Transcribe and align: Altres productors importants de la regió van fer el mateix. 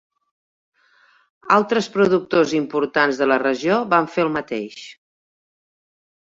Altres 1.55 1.89
productors 1.97 2.53
importants 2.61 3.19
de 3.21 3.27
la 3.33 3.37
regió 3.45 3.77
van 3.93 4.09
fer 4.15 4.25
el 4.25 4.33
mateix. 4.39 4.83